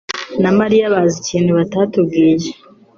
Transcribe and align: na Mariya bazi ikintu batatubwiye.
na 0.41 0.49
Mariya 0.59 0.93
bazi 0.93 1.15
ikintu 1.23 1.51
batatubwiye. 1.59 2.49